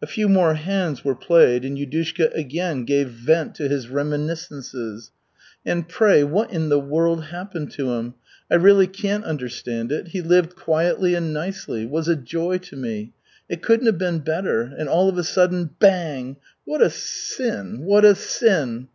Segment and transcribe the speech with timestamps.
[0.00, 5.10] A few more hands were played, and Yudushka again gave vent to his reminiscences.
[5.62, 8.14] "And, pray, what in the world happened to him?
[8.50, 10.08] I really can't understand it.
[10.08, 13.12] He lived quietly and nicely, was a joy to me
[13.46, 14.62] it couldn't have been better.
[14.62, 16.38] And all of a sudden bang!
[16.64, 18.88] What a sin, what a sin!